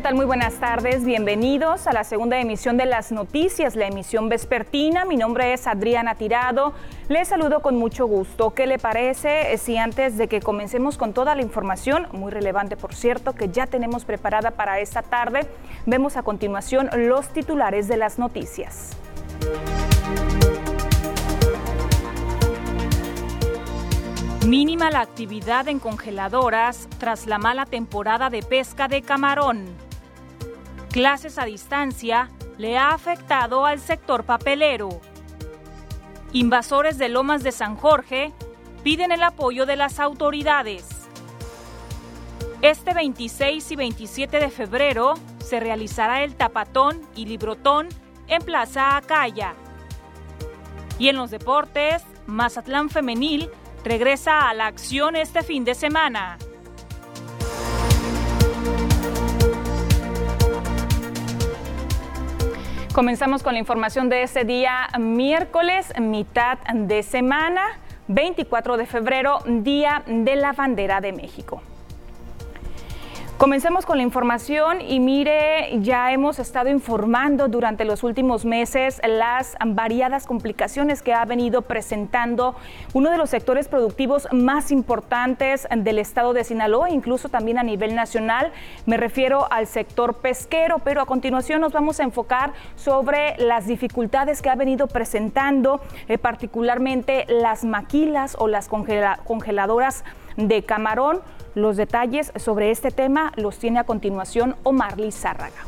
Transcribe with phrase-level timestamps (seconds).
[0.00, 0.14] ¿qué tal?
[0.14, 1.04] Muy buenas tardes.
[1.04, 5.04] Bienvenidos a la segunda emisión de las noticias, la emisión vespertina.
[5.04, 6.72] Mi nombre es Adriana Tirado.
[7.10, 8.54] Les saludo con mucho gusto.
[8.54, 12.94] ¿Qué le parece si antes de que comencemos con toda la información, muy relevante por
[12.94, 15.40] cierto, que ya tenemos preparada para esta tarde,
[15.84, 18.96] vemos a continuación los titulares de las noticias?
[24.46, 29.89] Mínima la actividad en congeladoras tras la mala temporada de pesca de camarón.
[30.90, 35.00] Clases a distancia le ha afectado al sector papelero.
[36.32, 38.32] Invasores de Lomas de San Jorge
[38.82, 40.88] piden el apoyo de las autoridades.
[42.60, 47.88] Este 26 y 27 de febrero se realizará el tapatón y librotón
[48.26, 49.54] en Plaza Acaya.
[50.98, 53.48] Y en los deportes, Mazatlán Femenil
[53.84, 56.36] regresa a la acción este fin de semana.
[62.92, 67.62] Comenzamos con la información de ese día miércoles, mitad de semana,
[68.08, 71.62] 24 de febrero, Día de la Bandera de México.
[73.40, 79.56] Comencemos con la información y mire, ya hemos estado informando durante los últimos meses las
[79.64, 82.54] variadas complicaciones que ha venido presentando
[82.92, 87.94] uno de los sectores productivos más importantes del estado de Sinaloa, incluso también a nivel
[87.94, 88.52] nacional.
[88.84, 94.42] Me refiero al sector pesquero, pero a continuación nos vamos a enfocar sobre las dificultades
[94.42, 100.04] que ha venido presentando, eh, particularmente las maquilas o las congeladoras
[100.36, 101.22] de camarón.
[101.54, 105.64] Los detalles sobre este tema los tiene a continuación Omar Lizárraga.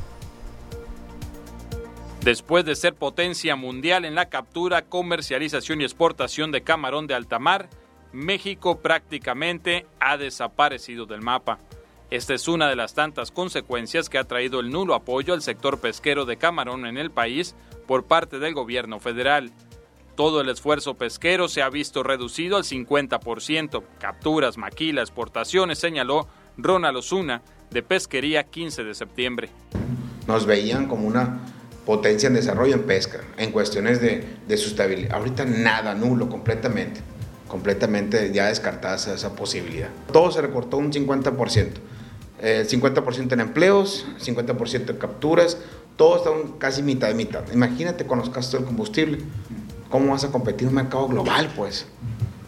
[2.23, 7.41] Después de ser potencia mundial en la captura, comercialización y exportación de camarón de alta
[7.41, 7.69] mar,
[8.13, 11.59] México prácticamente ha desaparecido del mapa.
[12.11, 15.81] Esta es una de las tantas consecuencias que ha traído el nulo apoyo al sector
[15.81, 17.57] pesquero de camarón en el país
[17.89, 19.51] por parte del gobierno federal.
[20.15, 23.83] Todo el esfuerzo pesquero se ha visto reducido al 50%.
[23.99, 26.29] Capturas, maquilas, exportaciones, señaló
[26.59, 29.49] Ronald Osuna, de Pesquería 15 de septiembre.
[30.27, 31.41] Nos veían como una
[31.87, 35.15] potencia en desarrollo en pesca, en cuestiones de, de sustentabilidad.
[35.15, 37.01] Ahorita nada, nulo, completamente.
[37.49, 39.89] Completamente ya descartada esa, posibilidad.
[40.13, 41.69] Todo se recortó un 50%.
[42.41, 45.59] El 50% en empleos, 50% en capturas,
[45.97, 47.43] todo está casi mitad de mitad.
[47.53, 49.19] Imagínate con los gastos del combustible.
[49.93, 51.87] ¿Cómo vas a competir en un mercado global, pues?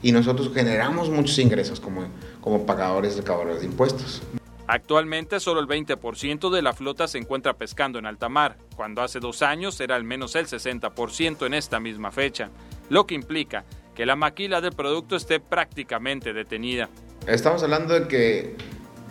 [0.02, 2.06] Y nosotros generamos muchos ingresos como,
[2.40, 4.22] como pagadores, de impuestos.
[4.66, 9.20] Actualmente solo el 20% de la flota se encuentra pescando en alta mar, cuando hace
[9.20, 12.48] dos años era al menos el 60% en esta misma fecha,
[12.88, 16.88] lo que implica que la maquila del producto esté prácticamente detenida.
[17.26, 18.56] Estamos hablando de que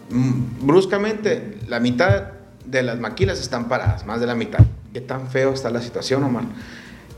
[0.10, 2.32] mm, bruscamente la mitad
[2.66, 4.66] de las maquilas están paradas, más de la mitad.
[4.92, 6.46] ¿Qué tan feo está la situación, Omar?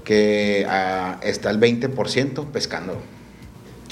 [0.05, 2.97] Que ah, está el 20% pescando.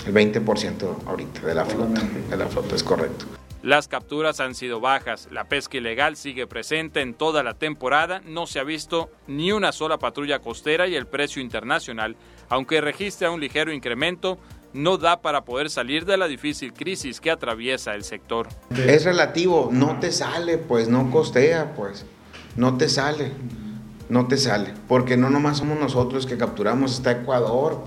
[0.06, 3.26] El 20% ahorita de la flota, de la flota es correcto.
[3.62, 8.46] Las capturas han sido bajas, la pesca ilegal sigue presente en toda la temporada, no
[8.46, 12.18] se ha visto ni una sola patrulla costera y el precio internacional,
[12.50, 14.38] aunque registra un ligero incremento,
[14.74, 18.50] no da para poder salir de la difícil crisis que atraviesa el sector.
[18.76, 22.06] Es relativo, no te sale, pues no costea, pues.
[22.58, 23.32] No te sale
[24.14, 27.84] no te sale, porque no nomás somos nosotros que capturamos, está Ecuador,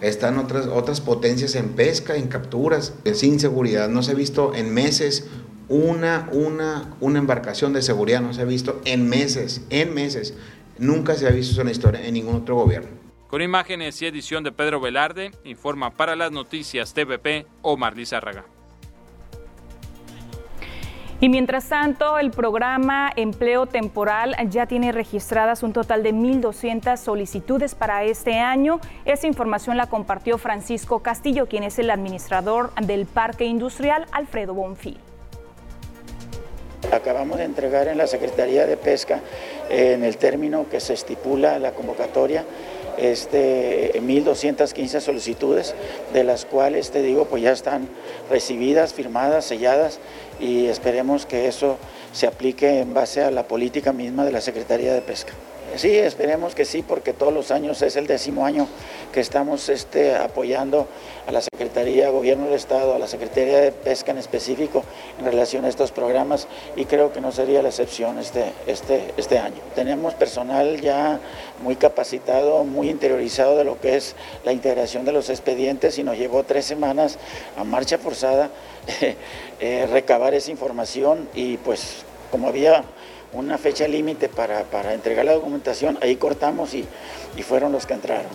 [0.00, 4.72] están otras, otras potencias en pesca, en capturas, sin seguridad, no se ha visto en
[4.72, 5.28] meses
[5.68, 10.34] una, una, una embarcación de seguridad, no se ha visto en meses, en meses,
[10.78, 12.88] nunca se ha visto eso en la historia en ningún otro gobierno.
[13.26, 18.44] Con imágenes y edición de Pedro Velarde, informa para las noticias TVP Omar Lizárraga.
[21.22, 27.74] Y mientras tanto, el programa Empleo Temporal ya tiene registradas un total de 1.200 solicitudes
[27.74, 28.80] para este año.
[29.04, 34.96] Esa información la compartió Francisco Castillo, quien es el administrador del Parque Industrial Alfredo Bonfil.
[36.90, 39.20] Acabamos de entregar en la Secretaría de Pesca,
[39.68, 42.46] en el término que se estipula la convocatoria,
[43.00, 45.74] este, 1.215 solicitudes,
[46.12, 47.88] de las cuales, te digo, pues ya están
[48.28, 49.98] recibidas, firmadas, selladas
[50.38, 51.78] y esperemos que eso
[52.12, 55.32] se aplique en base a la política misma de la Secretaría de Pesca.
[55.76, 58.66] Sí, esperemos que sí, porque todos los años es el décimo año
[59.12, 60.88] que estamos este, apoyando
[61.26, 64.82] a la Secretaría, Gobierno del Estado, a la Secretaría de Pesca en específico
[65.18, 69.38] en relación a estos programas y creo que no sería la excepción este, este, este
[69.38, 69.58] año.
[69.74, 71.20] Tenemos personal ya
[71.62, 76.18] muy capacitado, muy interiorizado de lo que es la integración de los expedientes y nos
[76.18, 77.16] llevó tres semanas
[77.56, 78.50] a marcha forzada
[79.60, 82.84] eh, recabar esa información y pues como había
[83.32, 86.86] una fecha límite para, entregar la documentación, ahí cortamos y,
[87.36, 88.30] y fueron los que entraron.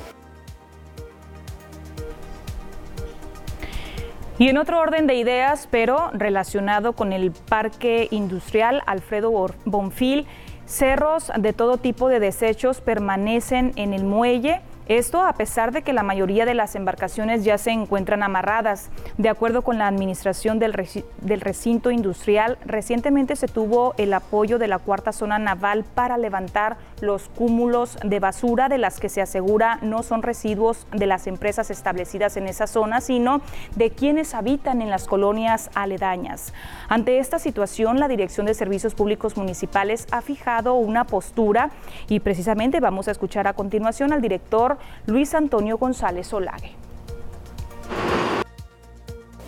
[4.37, 9.31] Y en otro orden de ideas, pero relacionado con el parque industrial Alfredo
[9.63, 10.27] Bonfil,
[10.65, 15.93] cerros de todo tipo de desechos permanecen en el muelle esto a pesar de que
[15.93, 18.89] la mayoría de las embarcaciones ya se encuentran amarradas.
[19.17, 24.77] De acuerdo con la administración del, recinto industrial, recientemente se tuvo el apoyo de la
[24.77, 30.03] cuarta zona naval para levantar los cúmulos de basura de las que se asegura no
[30.03, 33.41] son residuos de las empresas establecidas en esa zona, sino
[33.75, 36.53] de quienes habitan en las colonias aledañas.
[36.89, 41.71] Ante esta situación, la Dirección de Servicios Públicos Municipales ha fijado una postura
[42.07, 44.74] y precisamente vamos a escuchar a continuación al director
[45.05, 46.73] Luis Antonio González Olague.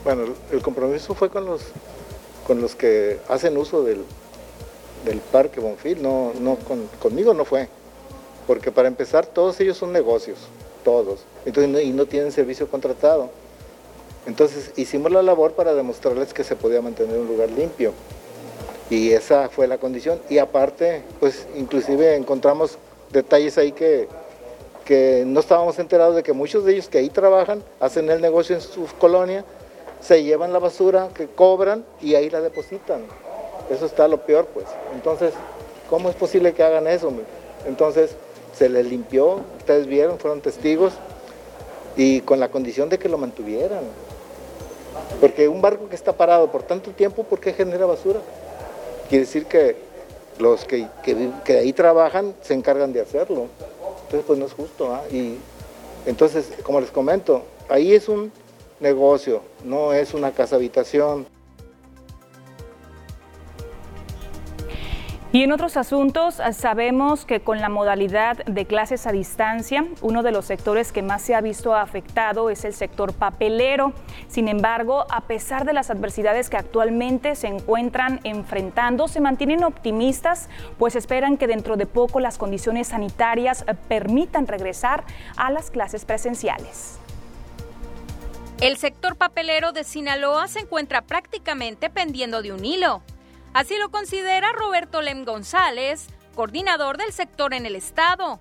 [0.03, 1.61] Bueno, el compromiso fue con los,
[2.45, 4.05] con los que hacen uso del,
[5.31, 6.57] parque Bonfil, no, no
[6.99, 7.67] conmigo no fue,
[8.45, 10.39] porque para empezar todos ellos son negocios,
[10.83, 13.29] todos, entonces, y no tienen servicio contratado.
[14.27, 17.93] Entonces hicimos la labor para demostrarles que se podía mantener un lugar limpio.
[18.89, 20.19] Y esa fue la condición.
[20.29, 22.77] Y aparte, pues inclusive encontramos
[23.11, 24.07] detalles ahí que,
[24.87, 28.55] que no estábamos enterados de que muchos de ellos que ahí trabajan, hacen el negocio
[28.55, 29.43] en su colonia,
[29.99, 33.01] se llevan la basura que cobran y ahí la depositan.
[33.69, 34.65] Eso está lo peor, pues.
[34.93, 35.33] Entonces,
[35.89, 37.11] ¿cómo es posible que hagan eso?
[37.67, 38.15] Entonces,
[38.53, 40.93] se les limpió, ustedes vieron, fueron testigos,
[41.97, 43.83] y con la condición de que lo mantuvieran.
[45.19, 48.21] Porque un barco que está parado por tanto tiempo, ¿por qué genera basura?
[49.09, 49.75] Quiere decir que
[50.39, 53.47] los que, que, que ahí trabajan se encargan de hacerlo.
[54.07, 54.97] Entonces, pues no es justo.
[55.11, 55.35] Y
[56.05, 58.31] entonces, como les comento, ahí es un
[58.79, 61.27] negocio, no es una casa habitación.
[65.33, 70.31] Y en otros asuntos, sabemos que con la modalidad de clases a distancia, uno de
[70.31, 73.91] los sectores que más se ha visto afectado es el sector papelero.
[74.29, 80.47] Sin embargo, a pesar de las adversidades que actualmente se encuentran enfrentando, se mantienen optimistas,
[80.79, 85.03] pues esperan que dentro de poco las condiciones sanitarias permitan regresar
[85.35, 86.99] a las clases presenciales.
[88.61, 93.03] El sector papelero de Sinaloa se encuentra prácticamente pendiendo de un hilo.
[93.57, 98.39] Así lo considera Roberto Lem González, coordinador del sector en el estado.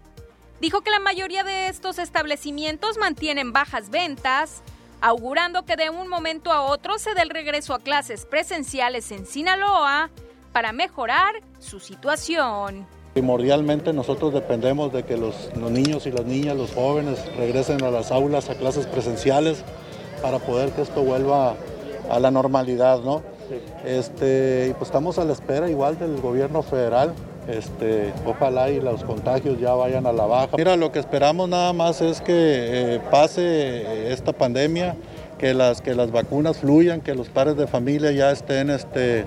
[0.61, 4.61] Dijo que la mayoría de estos establecimientos mantienen bajas ventas,
[5.01, 9.25] augurando que de un momento a otro se dé el regreso a clases presenciales en
[9.25, 10.11] Sinaloa
[10.53, 12.87] para mejorar su situación.
[13.15, 18.13] Primordialmente nosotros dependemos de que los, niños y las niñas, los jóvenes regresen a las
[18.13, 19.65] aulas, a clases presenciales,
[20.21, 21.57] para poder que esto vuelva
[22.11, 23.23] a la normalidad, ¿no?
[23.85, 27.13] Este, y pues estamos a la espera igual del gobierno federal.
[27.49, 30.57] Este, ojalá y los contagios ya vayan a la baja.
[30.57, 34.97] Mira, lo que esperamos nada más es que eh, pase esta pandemia,
[35.39, 39.25] que las, que las vacunas fluyan, que los padres de familia ya estén este,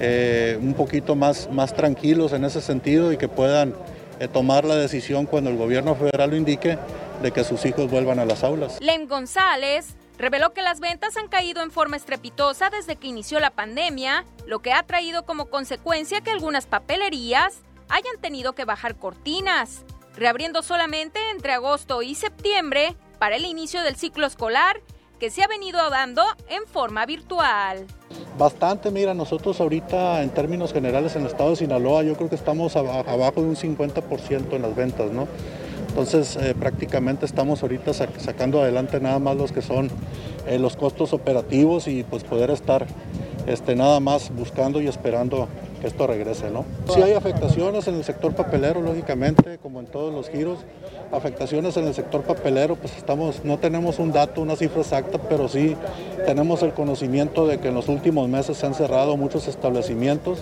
[0.00, 3.74] eh, un poquito más, más tranquilos en ese sentido y que puedan
[4.20, 6.78] eh, tomar la decisión cuando el gobierno federal lo indique
[7.22, 8.78] de que sus hijos vuelvan a las aulas.
[8.80, 13.50] Len González reveló que las ventas han caído en forma estrepitosa desde que inició la
[13.50, 19.84] pandemia, lo que ha traído como consecuencia que algunas papelerías hayan tenido que bajar cortinas,
[20.16, 24.80] reabriendo solamente entre agosto y septiembre para el inicio del ciclo escolar
[25.18, 27.86] que se ha venido dando en forma virtual.
[28.38, 32.34] Bastante, mira, nosotros ahorita en términos generales en el estado de Sinaloa yo creo que
[32.34, 35.26] estamos abajo de un 50% en las ventas, ¿no?
[35.96, 39.88] Entonces eh, prácticamente estamos ahorita sacando adelante nada más los que son
[40.46, 42.86] eh, los costos operativos y pues poder estar
[43.46, 45.48] este, nada más buscando y esperando
[45.80, 46.50] que esto regrese.
[46.50, 46.66] ¿no?
[46.92, 50.58] Sí hay afectaciones en el sector papelero, lógicamente, como en todos los giros.
[51.12, 55.48] Afectaciones en el sector papelero, pues estamos, no tenemos un dato, una cifra exacta, pero
[55.48, 55.76] sí
[56.26, 60.40] tenemos el conocimiento de que en los últimos meses se han cerrado muchos establecimientos.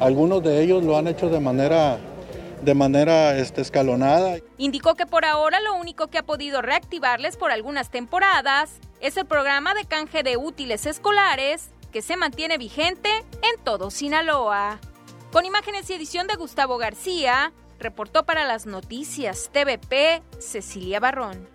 [0.00, 1.98] Algunos de ellos lo han hecho de manera
[2.62, 4.38] de manera este, escalonada.
[4.56, 9.26] Indicó que por ahora lo único que ha podido reactivarles por algunas temporadas es el
[9.26, 13.10] programa de canje de útiles escolares que se mantiene vigente
[13.42, 14.78] en todo Sinaloa.
[15.32, 21.51] Con imágenes y edición de Gustavo García, reportó para las noticias TVP Cecilia Barrón.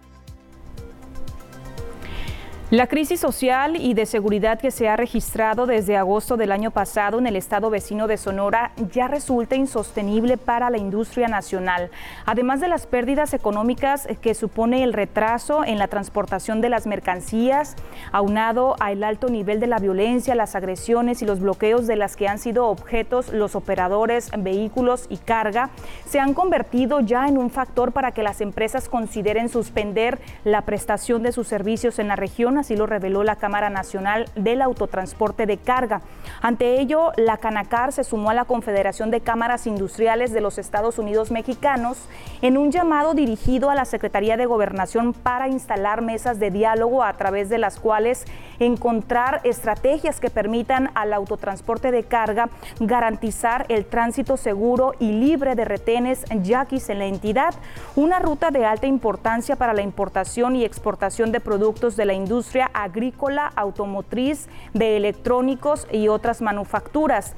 [2.69, 7.17] La crisis social y de seguridad que se ha registrado desde agosto del año pasado
[7.17, 11.89] en el estado vecino de Sonora ya resulta insostenible para la industria nacional.
[12.25, 17.77] Además de las pérdidas económicas que supone el retraso en la transportación de las mercancías,
[18.11, 22.27] aunado al alto nivel de la violencia, las agresiones y los bloqueos de las que
[22.27, 25.69] han sido objetos los operadores, vehículos y carga,
[26.05, 31.23] se han convertido ya en un factor para que las empresas consideren suspender la prestación
[31.23, 35.57] de sus servicios en la región así lo reveló la Cámara Nacional del Autotransporte de
[35.57, 36.01] Carga.
[36.41, 40.99] Ante ello, la Canacar se sumó a la Confederación de Cámaras Industriales de los Estados
[40.99, 41.97] Unidos Mexicanos
[42.41, 47.13] en un llamado dirigido a la Secretaría de Gobernación para instalar mesas de diálogo a
[47.13, 48.25] través de las cuales
[48.59, 52.49] encontrar estrategias que permitan al autotransporte de carga
[52.79, 57.53] garantizar el tránsito seguro y libre de retenes yaquis en la entidad,
[57.95, 62.46] una ruta de alta importancia para la importación y exportación de productos de la industria
[62.73, 67.35] agrícola, automotriz, de electrónicos y otras manufacturas.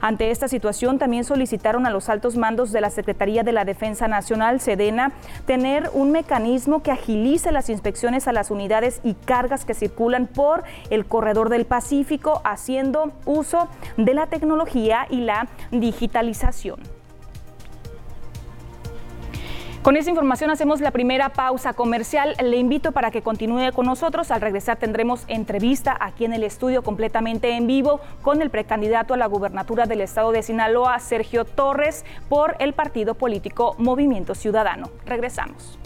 [0.00, 4.08] Ante esta situación, también solicitaron a los altos mandos de la Secretaría de la Defensa
[4.08, 5.12] Nacional, Sedena,
[5.46, 10.64] tener un mecanismo que agilice las inspecciones a las unidades y cargas que circulan por
[10.90, 16.95] el corredor del Pacífico, haciendo uso de la tecnología y la digitalización.
[19.86, 22.34] Con esa información hacemos la primera pausa comercial.
[22.42, 24.32] Le invito para que continúe con nosotros.
[24.32, 29.16] Al regresar tendremos entrevista aquí en el estudio completamente en vivo con el precandidato a
[29.16, 34.90] la gubernatura del estado de Sinaloa, Sergio Torres, por el partido político Movimiento Ciudadano.
[35.04, 35.78] Regresamos.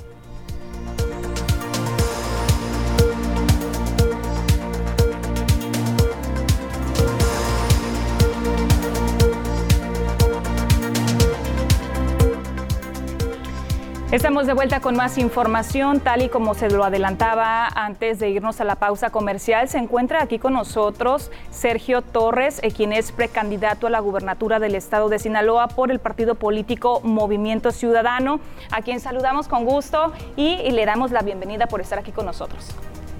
[14.12, 18.60] Estamos de vuelta con más información, tal y como se lo adelantaba antes de irnos
[18.60, 19.68] a la pausa comercial.
[19.68, 24.74] Se encuentra aquí con nosotros Sergio Torres, eh, quien es precandidato a la gubernatura del
[24.74, 28.40] estado de Sinaloa por el partido político Movimiento Ciudadano,
[28.72, 32.26] a quien saludamos con gusto y, y le damos la bienvenida por estar aquí con
[32.26, 32.66] nosotros.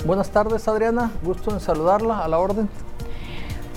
[0.04, 1.12] Buenas tardes, Adriana.
[1.22, 2.68] Gusto en saludarla a la orden.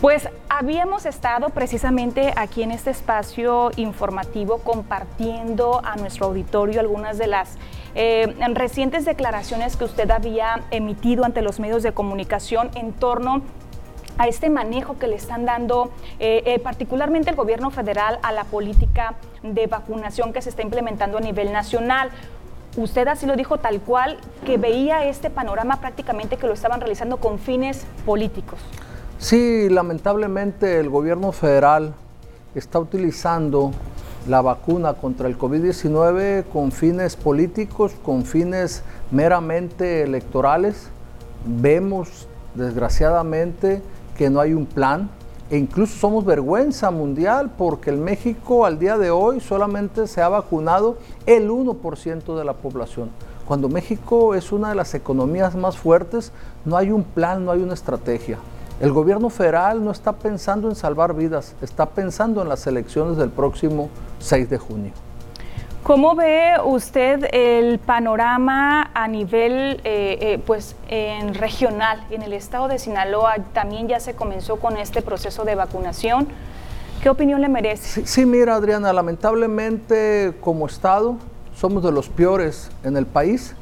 [0.04, 7.28] Pues habíamos estado precisamente aquí en este espacio informativo compartiendo a nuestro auditorio algunas de
[7.28, 7.56] las
[7.96, 13.44] eh, recientes declaraciones que usted había emitido ante los medios de comunicación en torno
[14.18, 18.44] a este manejo que le están dando eh, eh, particularmente el gobierno federal a la
[18.44, 22.10] política de vacunación que se está implementando a nivel nacional.
[22.76, 27.22] Usted así lo dijo tal cual, que veía este panorama prácticamente que lo estaban realizando
[27.22, 28.60] con fines políticos.
[29.24, 31.94] Sí, lamentablemente el gobierno federal
[32.56, 33.72] está utilizando
[34.28, 40.90] la vacuna contra el COVID-19 con fines políticos, con fines meramente electorales.
[41.46, 43.82] Vemos, desgraciadamente,
[44.18, 45.10] que no hay un plan
[45.50, 50.28] e incluso somos vergüenza mundial porque en México al día de hoy solamente se ha
[50.28, 53.10] vacunado el 1% de la población.
[53.48, 56.34] Cuando México es una de las economías más fuertes,
[56.66, 58.38] no hay un plan, no hay una estrategia.
[58.80, 63.30] El gobierno federal no está pensando en salvar vidas, está pensando en las elecciones del
[63.30, 63.90] próximo
[64.20, 64.92] 6 de junio.
[65.84, 72.06] ¿Cómo ve usted el panorama a nivel eh, eh, pues, en regional?
[72.10, 76.28] En el estado de Sinaloa también ya se comenzó con este proceso de vacunación.
[77.02, 78.08] ¿Qué opinión le merece?
[78.08, 81.18] sí, mira Adriana, lamentablemente como estado
[81.54, 83.56] somos de los peores en el país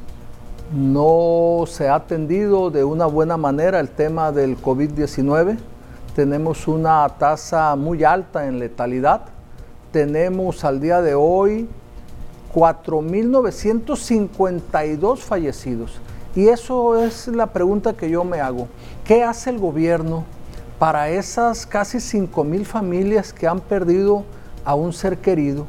[0.74, 5.58] no se ha atendido de una buena manera el tema del COVID-19.
[6.16, 9.22] Tenemos una tasa muy alta en letalidad.
[9.92, 11.68] Tenemos al día de hoy
[12.54, 16.00] 4.952 fallecidos.
[16.36, 18.70] Y eso es la pregunta que yo me hago.
[19.04, 20.24] ¿Qué hace el gobierno
[20.80, 24.24] para esas casi 5.000 familias que han perdido
[24.64, 25.66] a un ser querido?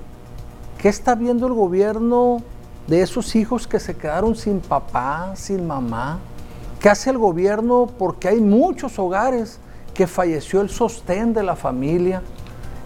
[0.78, 2.42] ¿Qué está viendo el gobierno
[2.86, 6.18] de esos hijos que se quedaron sin papá, sin mamá?
[6.80, 7.88] ¿Qué hace el gobierno?
[7.98, 9.58] Porque hay muchos hogares
[9.94, 12.22] que falleció el sostén de la familia.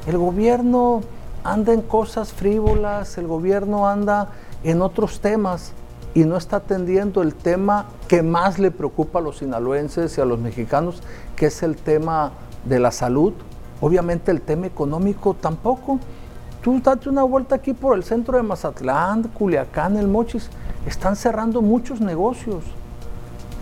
[0.07, 1.03] El gobierno
[1.45, 4.31] anda en cosas frívolas, el gobierno anda
[4.65, 5.73] en otros temas
[6.15, 10.25] y no está atendiendo el tema que más le preocupa a los sinaloenses y a
[10.25, 11.03] los mexicanos,
[11.37, 12.33] que es el tema
[12.65, 13.33] de la salud.
[13.81, 15.99] Obviamente el tema económico tampoco.
[16.67, 20.51] Tú date una vuelta aquí por el centro de Mazatlán, Culiacán, El Mochis.
[20.85, 22.65] Están cerrando muchos negocios.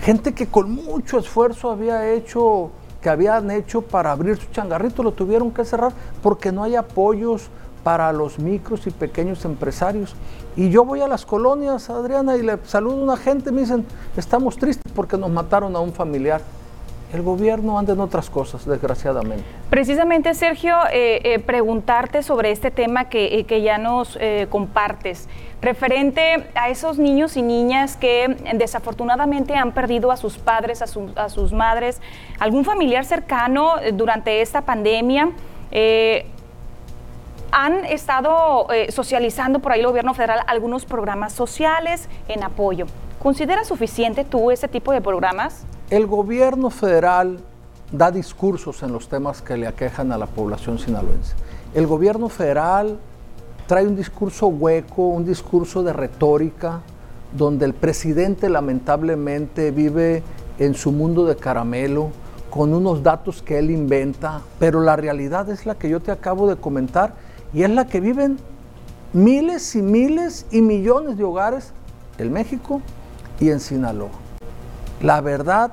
[0.01, 2.71] Gente que con mucho esfuerzo había hecho,
[3.03, 5.93] que habían hecho para abrir su changarrito, lo tuvieron que cerrar
[6.23, 7.51] porque no hay apoyos,
[7.83, 10.17] para los micros y pequeños empresarios.
[10.57, 13.85] Y yo voy a las colonias, Adriana, y le saludo a una gente, me dicen,
[14.17, 16.41] estamos tristes porque nos mataron a un familiar.
[17.15, 19.45] El gobierno anda en otras cosas, desgraciadamente.
[19.71, 24.19] Precisamente, Sergio, eh, eh, preguntarte sobre este tema que, eh, que ya nos
[24.51, 25.29] compartes,
[25.63, 30.87] referente a esos niños y niñas que desafortunadamente han perdido a sus padres, a,
[31.23, 32.01] a sus madres,
[32.41, 35.31] algún familiar cercano durante esta pandemia
[37.53, 42.87] han estado socializando por ahí el gobierno federal algunos programas sociales en apoyo.
[43.23, 45.65] ¿Considera suficiente tú ese tipo de programas?
[45.91, 47.41] El gobierno federal
[47.93, 51.35] da discursos en los temas que le aquejan a la población sinaloense.
[51.75, 52.99] El gobierno federal
[53.67, 56.81] trae un discurso hueco, un discurso de retórica,
[57.37, 60.23] donde el presidente lamentablemente vive
[60.59, 62.13] en su mundo de caramelo,
[62.49, 66.49] con unos datos que él inventa, pero la realidad es la que yo te acabo
[66.49, 67.13] de comentar
[67.53, 68.39] y es la que viven
[69.13, 71.73] miles y miles y millones de hogares
[72.17, 72.81] en México
[73.39, 74.24] y en Sinaloa.
[75.05, 75.71] La verdad,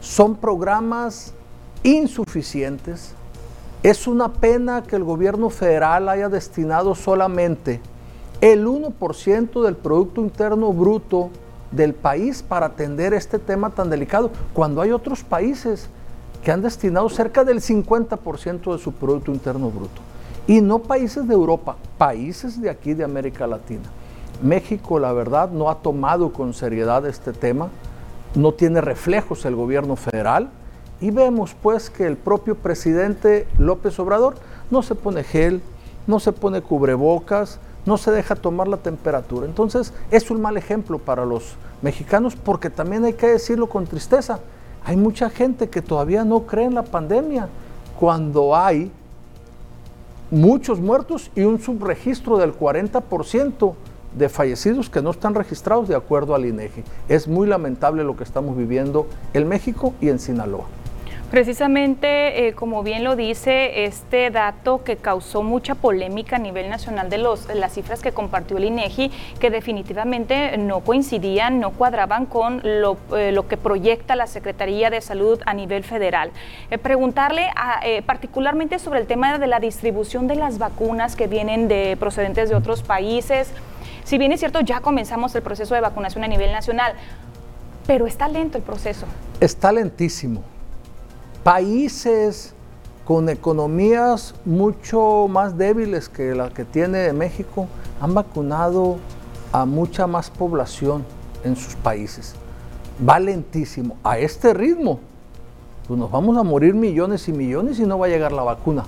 [0.00, 1.32] son programas
[1.84, 3.14] insuficientes.
[3.84, 7.80] Es una pena que el gobierno federal haya destinado solamente
[8.40, 11.30] el 1% del Producto Interno Bruto
[11.70, 15.88] del país para atender este tema tan delicado, cuando hay otros países
[16.42, 20.02] que han destinado cerca del 50% de su Producto Interno Bruto.
[20.48, 23.88] Y no países de Europa, países de aquí de América Latina.
[24.42, 27.70] México, la verdad, no ha tomado con seriedad este tema,
[28.34, 30.50] no tiene reflejos el gobierno federal
[31.00, 34.34] y vemos pues que el propio presidente López Obrador
[34.70, 35.62] no se pone gel,
[36.06, 39.46] no se pone cubrebocas, no se deja tomar la temperatura.
[39.46, 44.40] Entonces es un mal ejemplo para los mexicanos porque también hay que decirlo con tristeza.
[44.84, 47.48] Hay mucha gente que todavía no cree en la pandemia
[47.98, 48.90] cuando hay
[50.30, 53.74] muchos muertos y un subregistro del 40%
[54.14, 56.82] de fallecidos que no están registrados de acuerdo al INEGI.
[57.08, 60.66] Es muy lamentable lo que estamos viviendo en México y en Sinaloa.
[61.34, 67.10] Precisamente, eh, como bien lo dice, este dato que causó mucha polémica a nivel nacional
[67.10, 72.60] de, los, las cifras que compartió el INEGI, que definitivamente no coincidían, no cuadraban con
[72.62, 76.30] lo, eh, que proyecta la Secretaría de Salud a nivel federal.
[76.70, 77.48] Eh, preguntarle
[78.06, 82.54] particularmente sobre el tema de la distribución de las vacunas que vienen de procedentes de
[82.54, 83.50] otros países.
[84.04, 86.94] Si bien es cierto, ya comenzamos el proceso de vacunación a nivel nacional,
[87.86, 89.06] pero está lento el proceso.
[89.40, 90.42] Está lentísimo
[91.44, 92.54] países
[93.04, 97.68] con economías mucho más débiles que la que tiene México
[98.00, 98.96] han vacunado
[99.52, 101.04] a mucha más población
[101.44, 102.34] en sus países.
[103.06, 103.98] Va lentísimo.
[104.02, 105.00] A este ritmo,
[105.86, 108.84] pues nos vamos a morir millones y millones y no va a llegar la vacuna.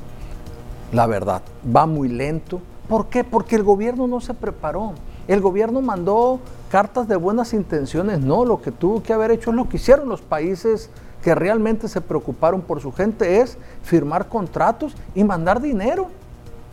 [0.92, 1.42] La verdad,
[1.74, 2.62] va muy lento.
[2.88, 3.24] ¿Por qué?
[3.24, 4.92] Porque el gobierno no se preparó.
[5.28, 8.20] El gobierno mandó cartas de buenas intenciones.
[8.20, 10.90] No, lo que tuvo que haber hecho es lo que hicieron los países
[11.22, 16.06] que realmente se preocuparon por su gente es firmar contratos y mandar dinero.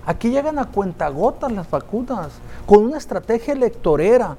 [0.06, 2.30] Aquí llegan a cuentagotas las vacunas,
[2.68, 4.38] con una estrategia electorera.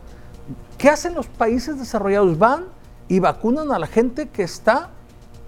[0.78, 2.38] ¿Qué hacen los países desarrollados?
[2.38, 2.66] Van
[3.08, 4.90] y vacunan a la gente que está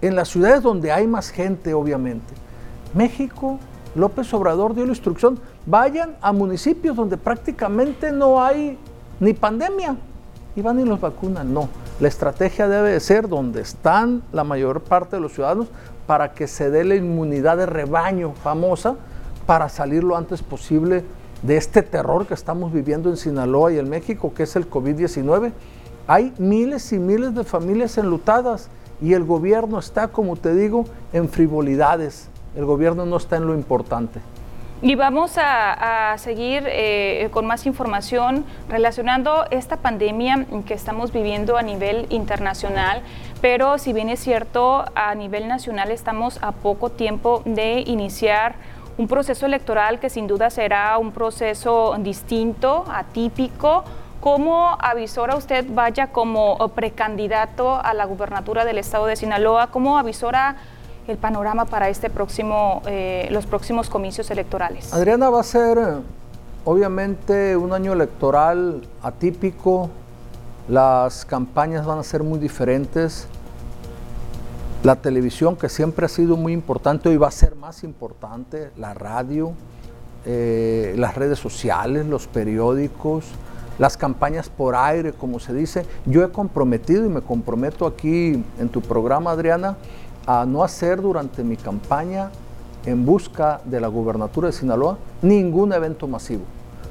[0.00, 2.34] en las ciudades donde hay más gente, obviamente.
[2.92, 3.58] México,
[3.94, 8.78] López Obrador dio la instrucción, vayan a municipios donde prácticamente no hay
[9.20, 9.96] ni pandemia
[10.54, 11.52] y van y los vacunan.
[11.52, 11.68] No,
[12.00, 15.68] la estrategia debe ser donde están la mayor parte de los ciudadanos
[16.06, 18.94] para que se dé la inmunidad de rebaño famosa
[19.44, 21.04] para salir lo antes posible
[21.42, 25.52] de este terror que estamos viviendo en Sinaloa y en México, que es el COVID-19.
[26.06, 28.68] Hay miles y miles de familias enlutadas
[29.00, 32.28] y el gobierno está, como te digo, en frivolidades.
[32.54, 34.20] El gobierno no está en lo importante.
[34.82, 41.62] Y vamos a, seguir eh, con más información relacionando esta pandemia que estamos viviendo a
[41.62, 43.00] nivel internacional,
[43.40, 48.56] pero si bien es cierto, a nivel nacional estamos a poco tiempo de iniciar
[48.98, 53.82] un proceso electoral que sin duda será un proceso distinto, atípico.
[54.20, 59.68] ¿Cómo avisora usted vaya como precandidato a la gubernatura del estado de Sinaloa?
[59.68, 60.56] ¿Cómo avisora
[61.08, 64.92] el panorama para este próximo, eh, los próximos comicios electorales?
[64.92, 65.82] Adriana, va a ser eh,
[66.64, 69.90] obviamente un año electoral atípico,
[70.68, 73.28] las campañas van a ser muy diferentes,
[74.82, 78.94] la televisión que siempre ha sido muy importante hoy va a ser más importante, la
[78.94, 79.52] radio,
[80.24, 83.24] eh, las redes sociales, los periódicos,
[83.78, 85.86] las campañas por aire, como se dice.
[86.04, 89.76] Yo he comprometido y me comprometo aquí en tu programa, Adriana,
[90.26, 92.30] a no hacer durante mi campaña
[92.84, 96.42] en busca de la gubernatura de Sinaloa ningún evento masivo.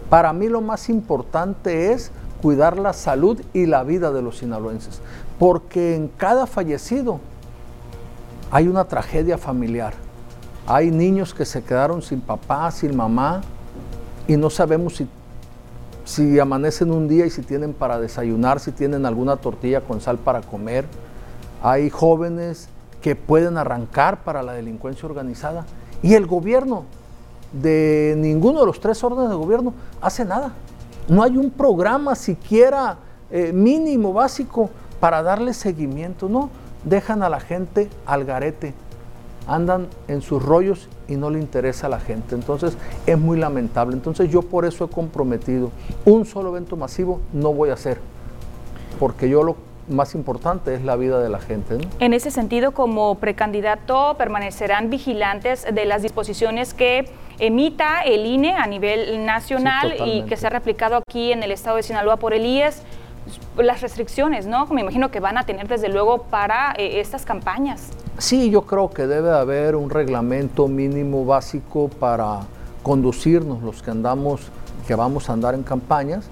[0.10, 5.02] Para mí lo más importante es cuidar la salud y la vida de los sinaloenses,
[5.40, 7.20] porque en cada fallecido
[8.52, 9.94] hay una tragedia familiar.
[10.68, 13.42] Hay niños que se quedaron sin papá, sin mamá,
[14.28, 15.08] y no sabemos si,
[16.04, 20.18] si amanecen un día y si tienen para desayunar, si tienen alguna tortilla con sal
[20.18, 20.86] para comer.
[21.62, 22.70] Hay jóvenes
[23.06, 25.68] que pueden arrancar para la delincuencia organizada.
[26.02, 26.86] Y el gobierno,
[27.54, 30.54] de ninguno de los tres órdenes de gobierno, hace nada.
[31.08, 32.98] No hay un programa siquiera
[33.30, 36.28] eh, mínimo, básico, para darle seguimiento.
[36.28, 36.50] No,
[36.84, 38.74] dejan a la gente al garete
[39.48, 42.34] andan en sus rollos y no le interesa a la gente.
[42.34, 43.94] Entonces es muy lamentable.
[43.94, 45.70] Entonces yo por eso he comprometido
[46.06, 48.00] un solo evento masivo no voy a hacer,
[49.00, 49.58] porque yo lo
[49.88, 51.78] más importante es la vida de la gente.
[52.00, 58.66] En ese sentido, como precandidato, permanecerán vigilantes de las disposiciones que emita el INE a
[58.68, 62.46] nivel nacional y que se ha replicado aquí en el estado de Sinaloa por el
[62.46, 62.82] IES
[63.58, 64.68] las restricciones, ¿no?
[64.68, 67.90] Me imagino que van a tener desde luego para eh, estas campañas.
[68.18, 72.42] Sí, yo creo que debe haber un reglamento mínimo básico para
[72.84, 74.42] conducirnos los que andamos,
[74.88, 76.30] que vamos a andar en campañas,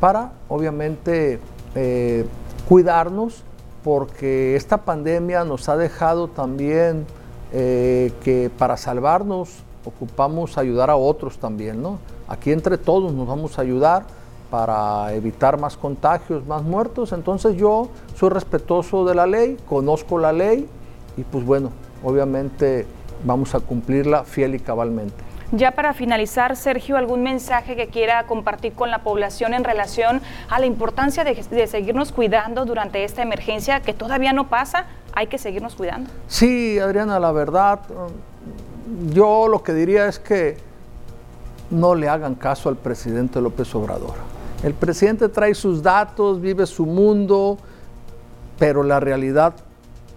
[0.00, 1.38] para obviamente
[1.74, 2.26] eh,
[2.68, 3.42] cuidarnos,
[3.84, 7.06] porque esta pandemia nos ha dejado también
[7.52, 9.50] eh, que para salvarnos
[9.84, 11.98] ocupamos ayudar a otros también, ¿no?
[12.28, 14.04] Aquí entre todos nos vamos a ayudar
[14.50, 17.12] para evitar más contagios, más muertos.
[17.12, 20.68] Entonces yo soy respetuoso de la ley, conozco la ley,
[21.16, 21.70] y pues bueno,
[22.04, 22.86] obviamente
[23.24, 25.31] vamos a cumplirla fiel y cabalmente.
[25.54, 30.58] Ya para finalizar, Sergio, ¿algún mensaje que quiera compartir con la población en relación a
[30.58, 34.86] la importancia de, seguirnos cuidando durante esta emergencia que todavía no pasa?
[35.12, 36.10] Hay que seguirnos cuidando.
[36.26, 37.80] Sí, Adriana, la verdad,
[39.10, 40.56] yo lo que diría es que
[41.70, 44.14] no le hagan caso al presidente López Obrador.
[44.62, 47.58] El presidente trae sus datos, vive su mundo,
[48.58, 49.52] pero la realidad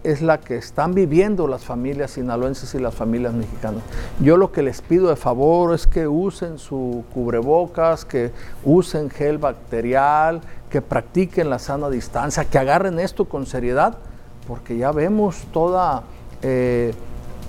[0.06, 3.82] es la que están viviendo las familias sinaloenses y las familias mexicanas.
[4.20, 8.30] Yo lo que les pido de favor es que usen su cubrebocas, que
[8.64, 13.98] usen gel bacterial, que practiquen la sana distancia, que agarren esto con seriedad,
[14.46, 16.04] porque ya vemos toda,
[16.40, 16.94] eh,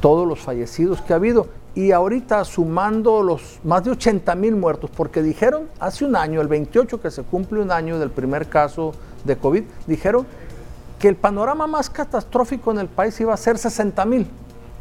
[0.01, 1.49] todos los fallecidos que ha habido.
[1.75, 6.47] Y ahorita sumando los más de 80 mil muertos, porque dijeron hace un año, el
[6.47, 8.93] 28 que se cumple un año del primer caso
[9.25, 10.25] de COVID, dijeron
[10.99, 14.27] que el panorama más catastrófico en el país iba a ser 60 mil.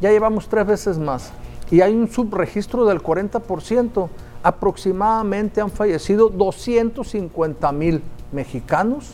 [0.01, 1.33] Ya llevamos tres veces más.
[1.71, 4.09] Y hay un subregistro del 40%.
[4.43, 8.03] Aproximadamente han fallecido 250 mil
[8.33, 9.13] mexicanos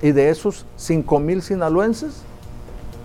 [0.00, 2.22] y de esos 5 mil sinaloenses.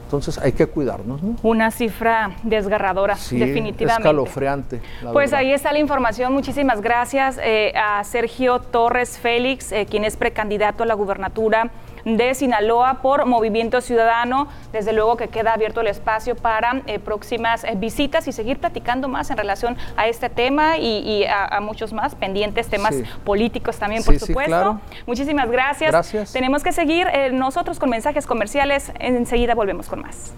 [0.05, 1.21] Entonces hay que cuidarnos.
[1.23, 1.35] ¿no?
[1.41, 4.07] Una cifra desgarradora, sí, definitivamente.
[4.07, 4.81] Escalofriante.
[5.11, 6.31] Pues ahí está la información.
[6.31, 11.71] Muchísimas gracias eh, a Sergio Torres Félix, eh, quien es precandidato a la gubernatura
[12.05, 14.47] de Sinaloa por Movimiento Ciudadano.
[14.71, 19.07] Desde luego que queda abierto el espacio para eh, próximas eh, visitas y seguir platicando
[19.07, 24.19] más en relación a este tema y, a, muchos más pendientes temas políticos también, por
[24.19, 24.79] supuesto.
[25.05, 25.91] Muchísimas gracias.
[25.91, 26.31] Gracias.
[26.31, 28.91] Tenemos que seguir eh, nosotros con mensajes comerciales.
[28.99, 30.33] Enseguida volvemos con más.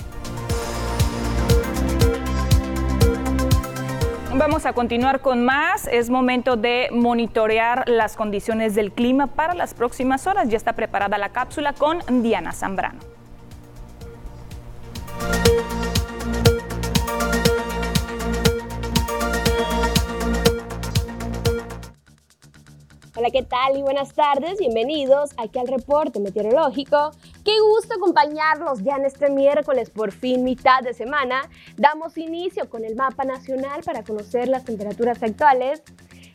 [4.38, 5.88] Vamos a continuar con más.
[5.88, 10.48] Es momento de monitorear las condiciones del clima para las próximas horas.
[10.50, 13.00] Ya está preparada la cápsula con Diana Zambrano.
[23.16, 23.76] Hola, ¿qué tal?
[23.76, 24.60] Y buenas tardes.
[24.60, 27.10] Bienvenidos aquí al reporte meteorológico.
[27.48, 31.50] Qué gusto acompañarlos ya en este miércoles, por fin mitad de semana.
[31.78, 35.82] Damos inicio con el mapa nacional para conocer las temperaturas actuales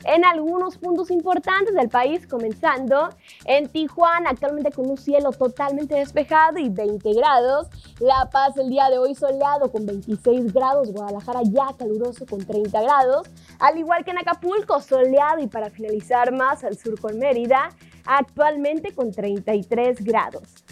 [0.04, 3.10] en algunos puntos importantes del país, comenzando
[3.44, 7.66] en Tijuana, actualmente con un cielo totalmente despejado y 20 grados.
[8.00, 12.80] La Paz el día de hoy soleado con 26 grados, Guadalajara ya caluroso con 30
[12.80, 17.68] grados, al igual que en Acapulco soleado y para finalizar más al sur con Mérida,
[18.06, 20.64] actualmente con 33 grados.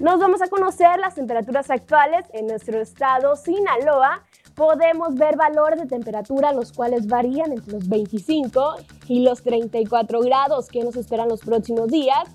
[0.00, 4.22] Nos vamos a conocer las temperaturas actuales en nuestro estado Sinaloa,
[4.54, 8.76] podemos ver valores de temperatura los cuales varían entre los 25
[9.08, 12.28] y los 34 grados que nos esperan los próximos días.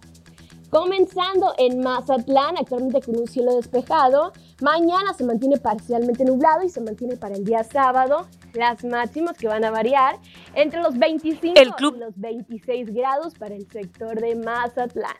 [0.69, 4.34] Comenzando en Mazatlán, actualmente con un cielo despejado.
[4.60, 9.47] Mañana se mantiene parcialmente nublado y se mantiene para el día sábado las máximas que
[9.47, 10.15] van a variar
[10.54, 15.15] entre los 25 y los 26 grados para el sector de Mazatlán.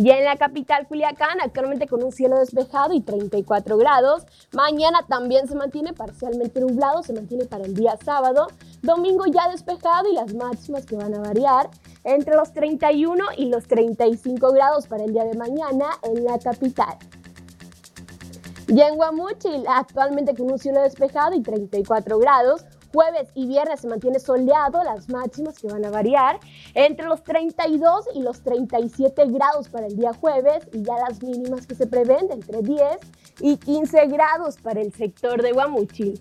[0.00, 4.24] Y en la capital Culiacán, actualmente con un cielo despejado y 34 grados.
[4.50, 8.46] Mañana también se mantiene parcialmente nublado, se mantiene para el día sábado.
[8.80, 11.68] Domingo ya despejado y las máximas que van a variar
[12.04, 16.96] entre los 31 y los 35 grados para el día de mañana en la capital.
[18.68, 23.88] Y en Guamuchil, actualmente con un cielo despejado y 34 grados, Jueves y viernes se
[23.88, 26.40] mantiene soleado, las máximas que van a variar
[26.74, 31.66] entre los 32 y los 37 grados para el día jueves y ya las mínimas
[31.66, 32.82] que se prevén de entre 10
[33.40, 36.20] y 15 grados para el sector de Guamuchil.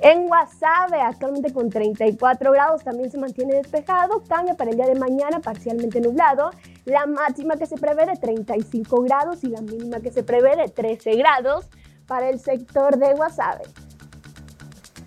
[0.00, 4.22] En Guasave, actualmente con 34 grados, también se mantiene despejado.
[4.28, 6.50] Cambia para el día de mañana, parcialmente nublado.
[6.84, 10.68] La máxima que se prevé de 35 grados y la mínima que se prevé de
[10.68, 11.66] 13 grados
[12.06, 13.64] para el sector de Guasave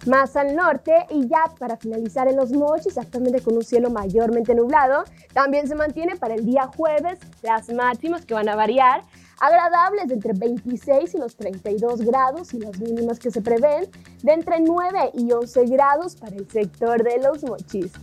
[0.10, 4.56] más al norte y ya para finalizar en los mochis, actualmente con un cielo mayormente
[4.56, 5.04] nublado.
[5.34, 9.04] También se mantiene para el día jueves las máximas que van a variar,
[9.40, 13.90] agradables de entre 26 y los 32 grados y las mínimas que se prevén
[14.24, 17.94] de entre 9 y 11 grados para el sector de los mochis.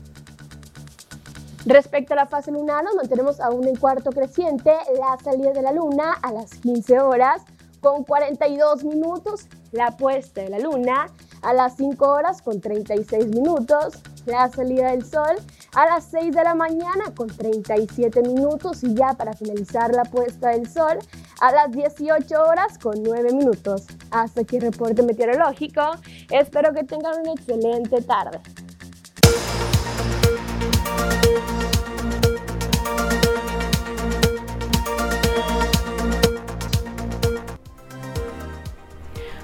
[1.67, 5.73] Respecto a la fase lunar, nos mantenemos aún en cuarto creciente, la salida de la
[5.73, 7.43] luna a las 15 horas
[7.81, 11.09] con 42 minutos, la puesta de la luna
[11.47, 15.37] a las 5 horas con 36 minutos, la salida del sol
[15.77, 20.49] a las 6 de la mañana con 37 minutos y ya para finalizar la puesta
[20.49, 20.99] del sol
[21.41, 23.85] a las 18 horas con 9 minutos.
[24.11, 25.83] Hasta aquí el reporte meteorológico.
[26.31, 28.41] Espero que tengan una excelente tarde.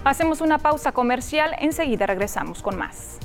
[0.04, 3.20] Hacemos una pausa comercial, enseguida regresamos con más.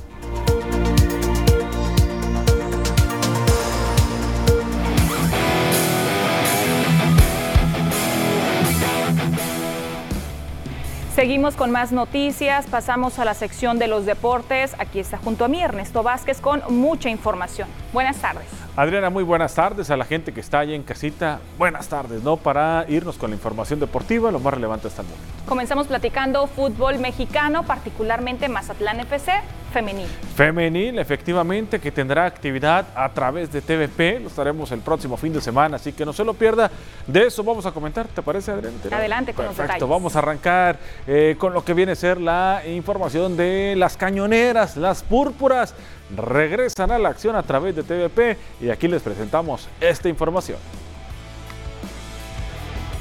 [11.18, 14.76] Seguimos con más noticias, pasamos a la sección de los deportes.
[14.78, 17.68] Aquí está junto a mí Ernesto Vázquez con mucha información.
[17.92, 18.46] Buenas tardes.
[18.76, 21.40] Adriana, muy buenas tardes a la gente que está ahí en casita.
[21.58, 22.36] Buenas tardes, ¿no?
[22.36, 25.26] Para irnos con la información deportiva, lo más relevante hasta el momento.
[25.48, 29.32] Comenzamos platicando fútbol mexicano, particularmente Mazatlán FC
[29.78, 30.06] femenil.
[30.34, 34.20] Femenil, efectivamente, que tendrá actividad a través de TVP.
[34.20, 36.70] Lo estaremos el próximo fin de semana, así que no se lo pierda.
[37.06, 38.76] De eso vamos a comentar, ¿te parece, Adriana?
[38.90, 39.88] Adelante con Perfecto, los detalles.
[39.88, 44.76] vamos a arrancar eh, con lo que viene a ser la información de las cañoneras,
[44.76, 45.74] las púrpuras.
[46.16, 50.58] Regresan a la acción a través de TVP y aquí les presentamos esta información.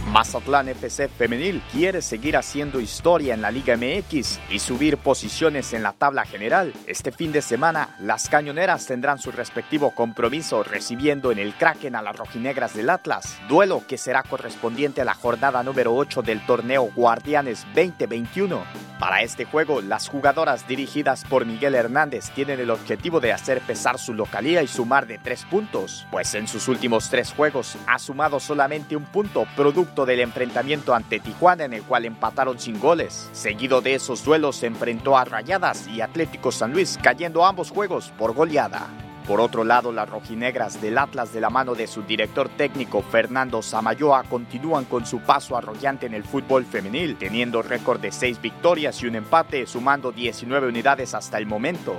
[0.08, 5.84] Mazatlán FC Femenil quiere seguir haciendo historia en la Liga MX y subir posiciones en
[5.84, 6.74] la tabla general.
[6.88, 12.02] Este fin de semana, las cañoneras tendrán su respectivo compromiso recibiendo en el Kraken a
[12.02, 16.90] las rojinegras del Atlas, duelo que será correspondiente a la jornada número 8 del torneo
[16.96, 18.88] Guardianes 2021.
[19.00, 24.00] Para este juego, las jugadoras dirigidas por Miguel Hernández tienen el objetivo de hacer pesar
[24.00, 28.40] su localía y sumar de tres puntos, pues en sus últimos tres juegos ha sumado
[28.40, 33.30] solamente un punto producto del enfrentamiento ante Tijuana en el cual empataron sin goles.
[33.34, 38.12] Seguido de esos duelos se enfrentó a Rayadas y Atlético San Luis, cayendo ambos juegos
[38.18, 38.88] por goleada.
[39.28, 43.62] Por otro lado, las rojinegras del Atlas de la mano de su director técnico Fernando
[43.62, 49.04] Samayoa continúan con su paso arrollante en el fútbol femenil, teniendo récord de 6 victorias
[49.04, 51.98] y un empate, sumando 19 unidades hasta el momento.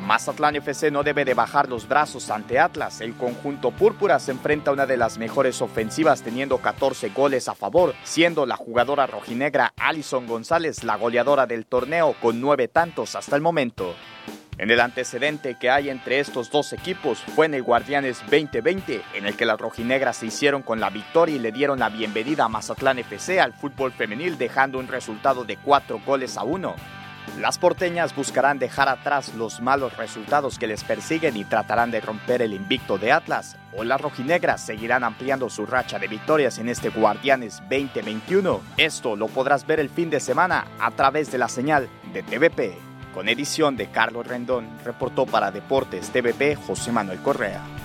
[0.00, 3.00] Mazatlán FC no debe de bajar los brazos ante Atlas.
[3.00, 7.54] El conjunto púrpura se enfrenta a una de las mejores ofensivas teniendo 14 goles a
[7.54, 13.36] favor, siendo la jugadora rojinegra Alison González la goleadora del torneo con 9 tantos hasta
[13.36, 13.94] el momento.
[14.58, 19.26] En el antecedente que hay entre estos dos equipos fue en el Guardianes 2020, en
[19.26, 22.48] el que las rojinegras se hicieron con la victoria y le dieron la bienvenida a
[22.48, 26.99] Mazatlán FC al fútbol femenil dejando un resultado de 4 goles a 1.
[27.38, 32.42] Las porteñas buscarán dejar atrás los malos resultados que les persiguen y tratarán de romper
[32.42, 36.90] el invicto de Atlas, o las rojinegras seguirán ampliando su racha de victorias en este
[36.90, 38.60] Guardianes 2021.
[38.76, 42.76] Esto lo podrás ver el fin de semana a través de la señal de TVP.
[43.14, 47.79] Con edición de Carlos Rendón, reportó para Deportes TVP José Manuel Correa.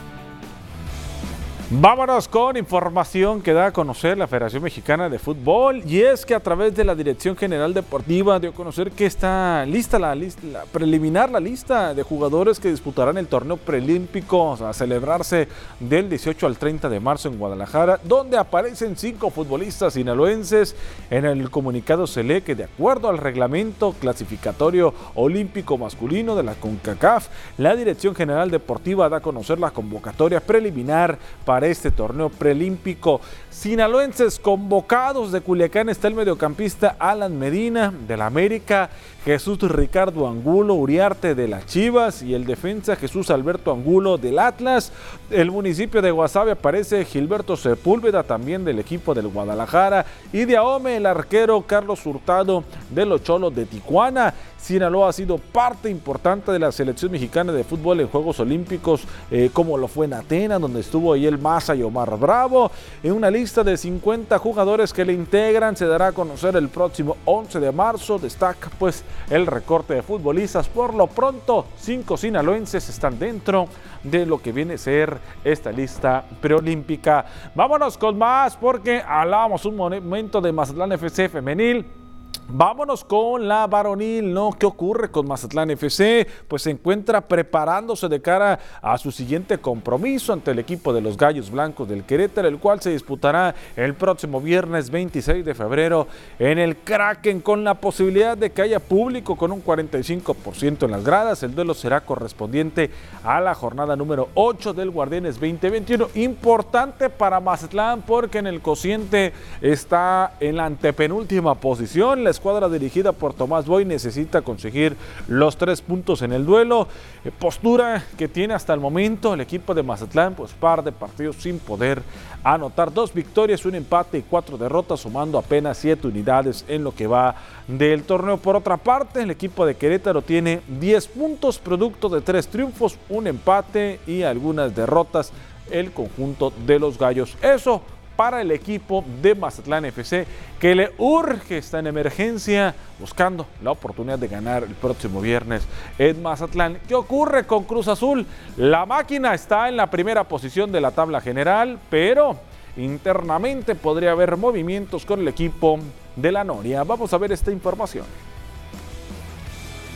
[1.71, 6.35] Vámonos con información que da a conocer la Federación Mexicana de Fútbol y es que
[6.35, 10.45] a través de la Dirección General Deportiva dio a conocer que está lista la lista
[10.45, 15.47] la preliminar la lista de jugadores que disputarán el torneo preolímpico a celebrarse
[15.79, 20.75] del 18 al 30 de marzo en Guadalajara, donde aparecen cinco futbolistas sinaloenses.
[21.09, 26.53] En el comunicado se lee que de acuerdo al reglamento clasificatorio olímpico masculino de la
[26.53, 32.27] CONCACAF, la Dirección General Deportiva da a conocer la convocatoria preliminar para para este torneo
[32.27, 33.21] preolímpico.
[33.49, 38.89] Sinaloenses convocados de Culiacán está el mediocampista Alan Medina del América,
[39.23, 44.91] Jesús Ricardo Angulo Uriarte de las Chivas y el defensa Jesús Alberto Angulo del Atlas.
[45.31, 50.97] El municipio de Guasave aparece Gilberto Sepúlveda también del equipo del Guadalajara y de Ahome
[50.97, 54.33] el arquero Carlos Hurtado de los Cholos de Tijuana.
[54.65, 59.51] Sinaloa ha sido parte importante de la selección mexicana de fútbol en Juegos Olímpicos, eh,
[59.53, 62.71] como lo fue en Atenas, donde estuvo ahí el Maza y Omar Bravo.
[63.03, 67.17] En una lista de 50 jugadores que le integran, se dará a conocer el próximo
[67.23, 68.17] 11 de marzo.
[68.17, 70.67] Destaca pues el recorte de futbolistas.
[70.67, 73.67] Por lo pronto, cinco sinaloenses están dentro
[74.01, 77.25] de lo que viene a ser esta lista preolímpica.
[77.53, 82.04] Vámonos con más porque hablábamos un momento de Mazatlán FC femenil.
[82.47, 84.51] Vámonos con la varonil, ¿no?
[84.51, 86.27] ¿Qué ocurre con Mazatlán FC?
[86.47, 91.17] Pues se encuentra preparándose de cara a su siguiente compromiso ante el equipo de los
[91.17, 96.59] Gallos Blancos del Querétaro, el cual se disputará el próximo viernes 26 de febrero en
[96.59, 101.41] el Kraken, con la posibilidad de que haya público con un 45% en las gradas.
[101.41, 102.91] El duelo será correspondiente
[103.23, 106.09] a la jornada número 8 del Guardianes 2021.
[106.13, 113.33] Importante para Mazatlán porque en el cociente está en la antepenúltima posición escuadra dirigida por
[113.33, 114.95] Tomás Boy necesita conseguir
[115.27, 116.87] los tres puntos en el duelo.
[117.23, 121.37] Eh, postura que tiene hasta el momento el equipo de Mazatlán, pues par de partidos
[121.37, 122.03] sin poder
[122.43, 122.93] anotar.
[122.93, 127.35] Dos victorias, un empate y cuatro derrotas, sumando apenas siete unidades en lo que va
[127.67, 128.37] del torneo.
[128.37, 133.27] Por otra parte, el equipo de Querétaro tiene 10 puntos, producto de tres triunfos, un
[133.27, 135.31] empate y algunas derrotas.
[135.71, 137.35] El conjunto de los gallos.
[137.41, 137.81] Eso
[138.15, 140.25] para el equipo de Mazatlán FC
[140.59, 145.63] que le urge, está en emergencia, buscando la oportunidad de ganar el próximo viernes
[145.97, 146.79] en Mazatlán.
[146.87, 148.25] ¿Qué ocurre con Cruz Azul?
[148.57, 152.37] La máquina está en la primera posición de la tabla general, pero
[152.77, 155.79] internamente podría haber movimientos con el equipo
[156.15, 156.83] de la Noria.
[156.83, 158.05] Vamos a ver esta información.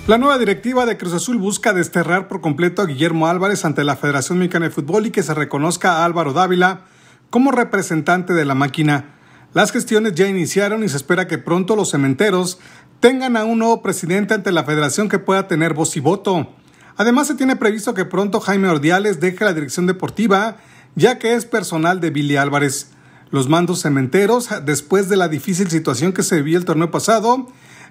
[0.08, 3.96] La nueva directiva de Cruz Azul busca desterrar por completo a Guillermo Álvarez ante la
[3.96, 6.82] Federación Mexicana de Fútbol y que se reconozca a Álvaro Dávila
[7.30, 9.16] como representante de la máquina.
[9.54, 12.60] Las gestiones ya iniciaron y se espera que pronto los cementeros
[13.00, 16.54] tengan a un nuevo presidente ante la federación que pueda tener voz y voto.
[16.98, 20.58] Además, se tiene previsto que pronto Jaime Ordiales deje la dirección deportiva,
[20.96, 22.92] ya que es personal de Billy Álvarez.
[23.32, 27.48] Los mandos cementeros, después de la difícil situación que se vivió el torneo pasado,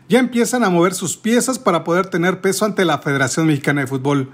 [0.08, 3.86] ya empiezan a mover sus piezas para poder tener peso ante la Federación Mexicana de
[3.86, 4.30] Fútbol.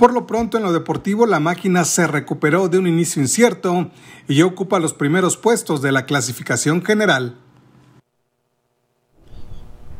[0.00, 3.90] Por lo pronto en lo deportivo la máquina se recuperó de un inicio incierto
[4.28, 7.36] y ocupa los primeros puestos de la clasificación general.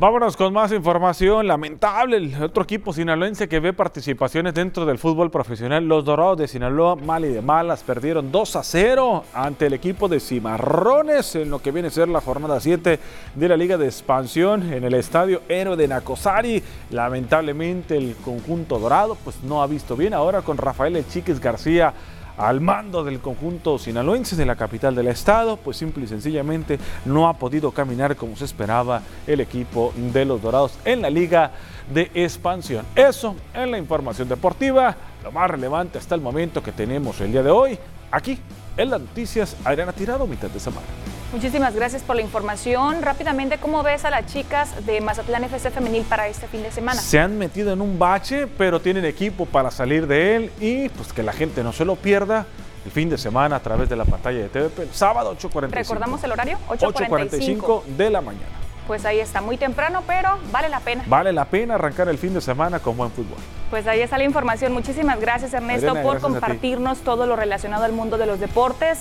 [0.01, 1.47] Vámonos con más información.
[1.47, 5.87] Lamentable el otro equipo sinaloense que ve participaciones dentro del fútbol profesional.
[5.87, 10.09] Los Dorados de Sinaloa, mal y de malas, perdieron 2 a 0 ante el equipo
[10.09, 12.99] de Cimarrones en lo que viene a ser la jornada 7
[13.35, 16.63] de la Liga de Expansión en el estadio Héroe de Nacosari.
[16.89, 20.15] Lamentablemente el conjunto dorado pues no ha visto bien.
[20.15, 21.93] Ahora con Rafael El Chiquis García
[22.41, 27.29] al mando del conjunto sinaloense de la capital del estado, pues simple y sencillamente no
[27.29, 31.53] ha podido caminar como se esperaba el equipo de los Dorados en la liga
[31.93, 32.87] de expansión.
[32.97, 37.43] Eso en la información deportiva, lo más relevante hasta el momento que tenemos el día
[37.43, 37.79] de hoy,
[38.11, 38.39] aquí
[38.77, 40.87] en las noticias Adriana Tirado, mitad de semana.
[41.33, 43.03] Muchísimas gracias por la información.
[43.03, 47.01] Rápidamente, ¿cómo ves a las chicas de Mazatlán FC Femenil para este fin de semana?
[47.01, 51.13] Se han metido en un bache, pero tienen equipo para salir de él y pues
[51.13, 52.47] que la gente no se lo pierda
[52.85, 55.71] el fin de semana a través de la pantalla de TVP, sábado 8.45.
[55.71, 56.59] ¿Recordamos el horario?
[56.69, 58.47] 8.45 de la mañana.
[58.89, 61.05] Pues ahí está, muy temprano, pero vale la pena.
[61.07, 63.39] Vale la pena arrancar el fin de semana con buen fútbol.
[63.71, 64.73] Pues ahí está la información.
[64.73, 68.99] Muchísimas gracias Ernesto por compartirnos todo lo relacionado al mundo de los deportes.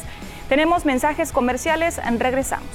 [0.50, 2.68] Tenemos mensajes comerciales, regresamos.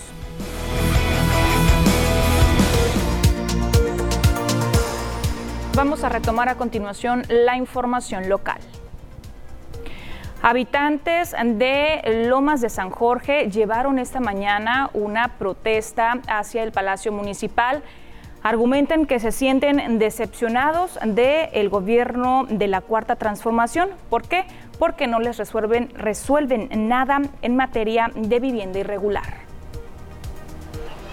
[5.75, 8.61] Vamos a retomar a continuación la información local.
[10.41, 17.83] Habitantes de Lomas de San Jorge llevaron esta mañana una protesta hacia el Palacio Municipal.
[18.45, 23.89] Argumentan que se sienten decepcionados del gobierno de la Cuarta Transformación.
[24.11, 24.45] ¿Por qué?
[24.79, 29.44] Porque no les resuelven, resuelven nada en materia de vivienda irregular.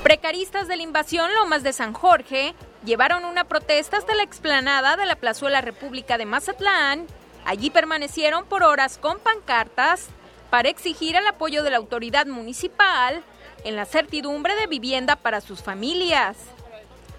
[0.03, 5.05] Precaristas de la invasión Lomas de San Jorge llevaron una protesta hasta la explanada de
[5.05, 7.05] la Plazuela República de Mazatlán.
[7.45, 10.07] Allí permanecieron por horas con pancartas
[10.49, 13.23] para exigir el apoyo de la autoridad municipal
[13.63, 16.37] en la certidumbre de vivienda para sus familias.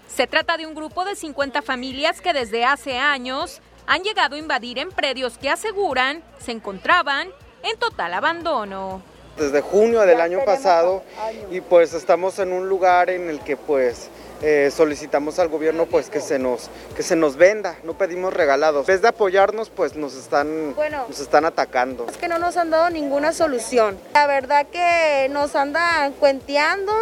[0.07, 4.39] Se trata de un grupo de 50 familias que desde hace años han llegado a
[4.39, 7.29] invadir en predios que aseguran se encontraban
[7.63, 9.01] en total abandono.
[9.37, 11.03] Desde junio del año pasado
[11.49, 14.09] y pues estamos en un lugar en el que pues
[14.43, 18.81] eh, solicitamos al gobierno pues que se nos que se nos venda, no pedimos regalados.
[18.81, 22.05] En vez de apoyarnos pues nos están nos están atacando.
[22.07, 23.97] Es que no nos han dado ninguna solución.
[24.13, 26.93] La verdad que nos andan cuenteando,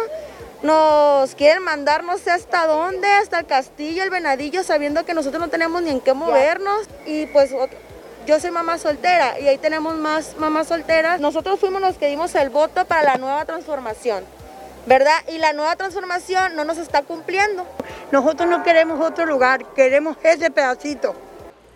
[0.62, 5.40] nos quieren mandar no sé hasta dónde, hasta el castillo, el venadillo, sabiendo que nosotros
[5.40, 7.52] no tenemos ni en qué movernos y pues
[8.26, 11.20] yo soy mamá soltera y ahí tenemos más mamás solteras.
[11.20, 14.24] Nosotros fuimos los que dimos el voto para la nueva transformación.
[14.86, 15.22] ¿verdad?
[15.28, 17.66] Y la nueva transformación no nos está cumpliendo.
[18.10, 21.14] Nosotros no queremos otro lugar, queremos ese pedacito.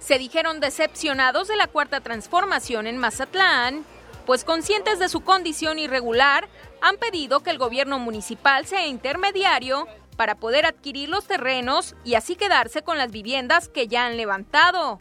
[0.00, 3.84] Se dijeron decepcionados de la cuarta transformación en Mazatlán,
[4.24, 6.48] pues conscientes de su condición irregular,
[6.80, 12.36] han pedido que el gobierno municipal sea intermediario para poder adquirir los terrenos y así
[12.36, 15.00] quedarse con las viviendas que ya han levantado.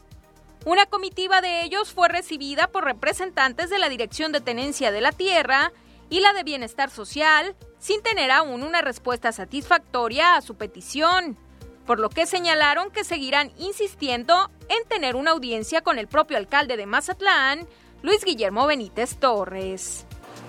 [0.66, 5.12] Una comitiva de ellos fue recibida por representantes de la Dirección de Tenencia de la
[5.12, 5.72] Tierra
[6.10, 11.38] y la de Bienestar Social, sin tener aún una respuesta satisfactoria a su petición,
[11.86, 16.78] por lo que señalaron que seguirán insistiendo en tener una audiencia con el propio alcalde
[16.78, 17.68] de Mazatlán,
[18.02, 20.06] Luis Guillermo Benítez Torres.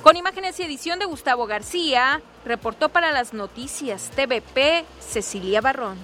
[0.07, 5.99] Con imágenes y edición de Gustavo García, reportó para las noticias TVP Cecilia Barrón.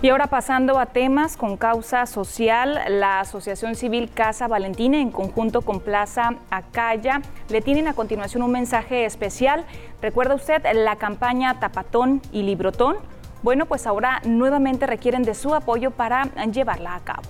[0.00, 5.60] Y ahora pasando a temas con causa social, la Asociación Civil Casa Valentina en conjunto
[5.60, 9.66] con Plaza Acaya le tienen a continuación un mensaje especial.
[10.00, 12.96] ¿Recuerda usted la campaña Tapatón y Librotón?
[13.42, 17.28] Bueno, pues ahora nuevamente requieren de su apoyo para llevarla a cabo.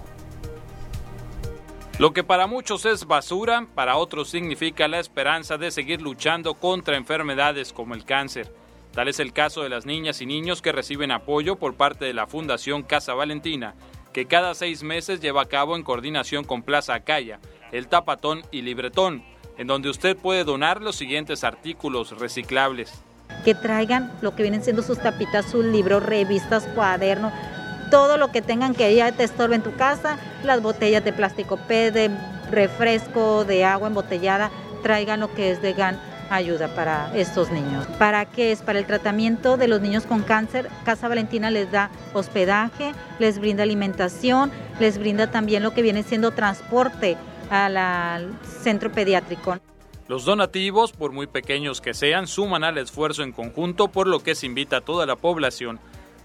[1.98, 6.96] Lo que para muchos es basura, para otros significa la esperanza de seguir luchando contra
[6.96, 8.52] enfermedades como el cáncer.
[8.92, 12.14] Tal es el caso de las niñas y niños que reciben apoyo por parte de
[12.14, 13.74] la Fundación Casa Valentina,
[14.12, 17.40] que cada seis meses lleva a cabo en coordinación con Plaza Acaya,
[17.72, 19.24] el Tapatón y Libretón,
[19.56, 23.02] en donde usted puede donar los siguientes artículos reciclables.
[23.44, 27.32] Que traigan lo que vienen siendo sus tapitas, sus libros, revistas, cuadernos,
[27.90, 31.56] todo lo que tengan que ya te estorbe en tu casa, las botellas de plástico
[31.56, 32.10] P, de
[32.50, 34.50] refresco, de agua embotellada,
[34.82, 35.98] traigan lo que es de GAN
[36.30, 37.86] ayuda para estos niños.
[37.98, 38.62] ¿Para qué es?
[38.62, 43.62] Para el tratamiento de los niños con cáncer, Casa Valentina les da hospedaje, les brinda
[43.62, 47.16] alimentación, les brinda también lo que viene siendo transporte
[47.50, 49.56] al centro pediátrico.
[50.06, 54.34] Los donativos, por muy pequeños que sean, suman al esfuerzo en conjunto, por lo que
[54.34, 55.78] se invita a toda la población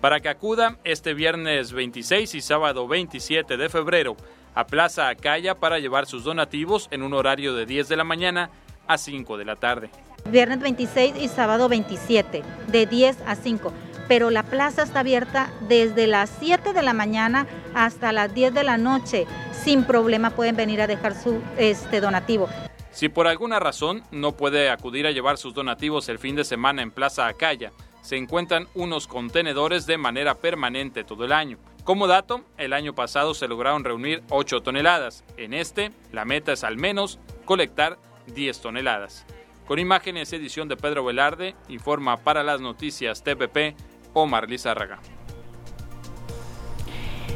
[0.04, 4.18] para que acuda este viernes 26 y sábado 27 de febrero
[4.54, 8.50] a Plaza Acaya para llevar sus donativos en un horario de 10 de la mañana
[8.86, 9.92] a 5 de la tarde.
[10.30, 13.72] Viernes 26 y sábado 27, de 10 a 5.
[14.10, 18.64] Pero la plaza está abierta desde las 7 de la mañana hasta las 10 de
[18.66, 19.26] la noche.
[19.54, 22.50] Sin problema pueden venir a dejar su este, donativo.
[22.92, 26.82] Si por alguna razón no puede acudir a llevar sus donativos el fin de semana
[26.82, 27.72] en Plaza Acaya,
[28.04, 31.58] se encuentran unos contenedores de manera permanente todo el año.
[31.84, 35.24] Como dato, el año pasado se lograron reunir 8 toneladas.
[35.38, 37.98] En este, la meta es al menos colectar
[38.28, 39.26] 10 toneladas.
[39.66, 43.76] Con imágenes edición de Pedro Velarde, informa para las noticias TPP
[44.14, 45.00] Omar Lizárraga.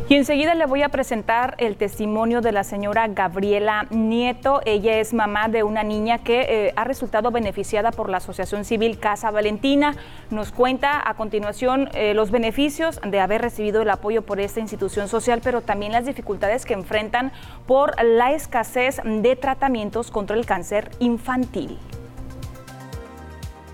[0.09, 4.61] Y enseguida le voy a presentar el testimonio de la señora Gabriela Nieto.
[4.65, 8.99] Ella es mamá de una niña que eh, ha resultado beneficiada por la Asociación Civil
[8.99, 9.97] Casa Valentina.
[10.31, 15.09] Nos cuenta a continuación eh, los beneficios de haber recibido el apoyo por esta institución
[15.09, 17.33] social, pero también las dificultades que enfrentan
[17.65, 21.77] por la escasez de tratamientos contra el cáncer infantil.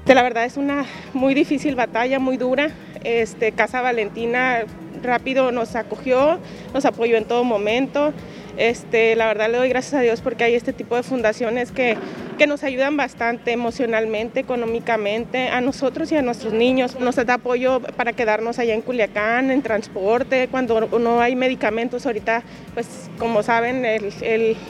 [0.08, 2.72] La verdad es una muy difícil batalla, muy dura.
[3.04, 4.64] Este, Casa Valentina
[5.04, 6.39] rápido nos acogió,
[6.74, 8.14] nos apoyó en todo momento.
[8.56, 11.97] Este, la verdad le doy gracias a Dios porque hay este tipo de fundaciones que,
[12.38, 16.99] que nos ayudan bastante emocionalmente, económicamente, a nosotros y a nuestros niños.
[16.99, 22.06] Nos da apoyo para quedarnos allá en Culiacán, en transporte, cuando no hay medicamentos.
[22.06, 22.43] Ahorita,
[22.76, 23.84] pues como saben,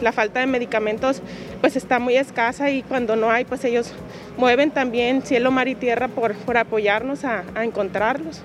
[0.02, 1.22] la falta de medicamentos
[1.60, 3.94] pues está muy escasa y cuando no hay, pues ellos
[4.38, 8.42] mueven también cielo, mar y tierra por, por apoyarnos a, a encontrarlos.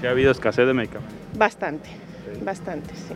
[0.00, 1.16] ¿Sí ha habido escasez de medicamentos?
[1.36, 1.88] Bastante,
[2.42, 3.14] bastante, sí.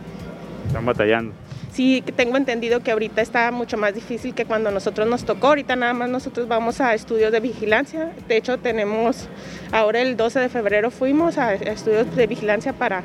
[0.67, 1.33] Están batallando.
[1.71, 5.47] Sí, tengo entendido que ahorita está mucho más difícil que cuando nosotros nos tocó.
[5.47, 8.13] Ahorita nada más nosotros vamos a estudios de vigilancia.
[8.29, 9.27] De hecho, tenemos,
[9.73, 13.03] ahora el 12 de febrero fuimos a estudios de vigilancia para,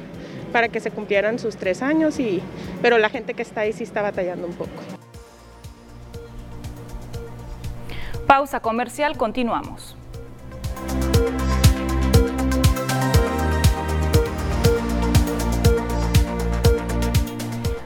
[0.52, 2.40] para que se cumplieran sus tres años, y,
[2.80, 4.70] pero la gente que está ahí sí está batallando un poco.
[8.28, 9.96] Pausa comercial, continuamos.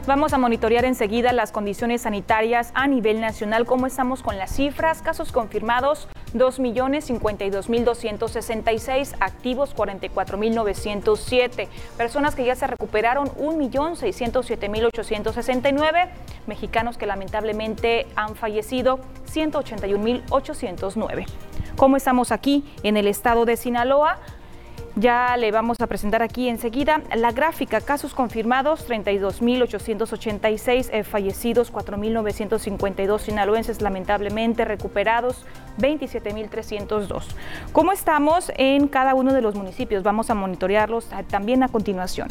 [0.07, 5.01] Vamos a monitorear enseguida las condiciones sanitarias a nivel nacional, cómo estamos con las cifras,
[5.01, 16.11] casos confirmados 2.052.266, activos 44.907, personas que ya se recuperaron 1.607.869,
[16.47, 19.01] mexicanos que lamentablemente han fallecido
[19.33, 21.25] 181.809.
[21.77, 24.19] ¿Cómo estamos aquí en el estado de Sinaloa?
[24.97, 27.81] Ya le vamos a presentar aquí enseguida la gráfica.
[27.81, 35.45] Casos confirmados, 32.886 eh, fallecidos, 4.952 sinaloenses lamentablemente recuperados,
[35.79, 37.25] 27.302.
[37.73, 40.05] ¿Cómo estamos en cada uno de los municipios?
[40.05, 42.29] Vamos a monitorearlos ah, también a continuación.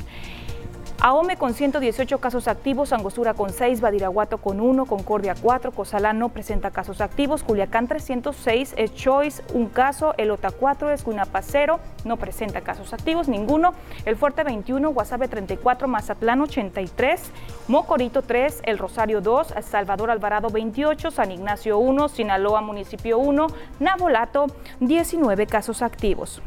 [1.06, 6.30] Ahome con 118 casos activos, Angostura con 6, Badiraguato con 1, Concordia 4, Cozalá no
[6.30, 12.94] presenta casos activos, Culiacán 306, Choice un caso, Elota 4, Escuinapa 0, no presenta casos
[12.94, 13.74] activos, ninguno,
[14.06, 17.22] El Fuerte 21, Guasave 34, Mazatlán 83,
[17.68, 23.48] Mocorito 3, El Rosario 2, Salvador Alvarado 28, San Ignacio 1, Sinaloa Municipio 1,
[23.82, 24.46] Nabolato
[24.80, 26.42] 19 casos activos.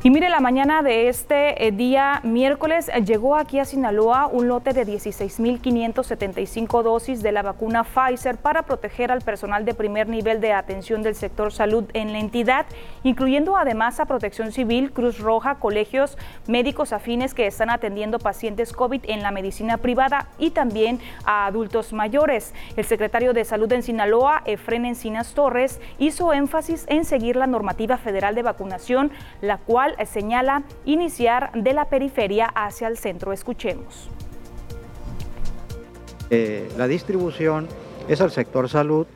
[0.00, 4.46] Y mire, la mañana de este eh, día miércoles eh, llegó aquí a Sinaloa un
[4.46, 10.40] lote de 16.575 dosis de la vacuna Pfizer para proteger al personal de primer nivel
[10.40, 12.66] de atención del sector salud en la entidad,
[13.02, 19.00] incluyendo además a Protección Civil, Cruz Roja, colegios médicos afines que están atendiendo pacientes COVID
[19.08, 22.54] en la medicina privada y también a adultos mayores.
[22.76, 27.96] El secretario de Salud en Sinaloa, Efren Encinas Torres, hizo énfasis en seguir la normativa
[27.96, 33.32] federal de vacunación, la cual señala iniciar de la periferia hacia el centro.
[33.32, 34.10] Escuchemos.
[36.30, 37.68] Eh, la distribución
[38.08, 39.06] es al sector salud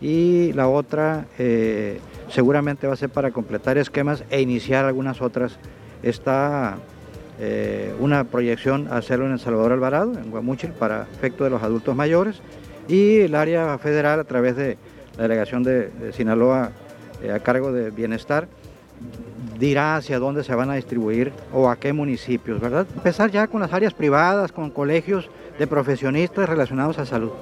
[0.00, 5.58] y la otra eh, seguramente va a ser para completar esquemas e iniciar algunas otras.
[6.02, 6.78] Está
[7.38, 11.62] eh, una proyección a hacerlo en El Salvador Alvarado, en Guamúchil, para efecto de los
[11.62, 12.40] adultos mayores
[12.88, 14.76] y el área federal a través de
[15.16, 16.72] la delegación de Sinaloa
[17.32, 18.48] a cargo de bienestar
[19.58, 22.86] dirá hacia dónde se van a distribuir o a qué municipios, ¿verdad?
[22.94, 25.28] Empezar ya con las áreas privadas, con colegios
[25.58, 27.32] de profesionistas relacionados a salud.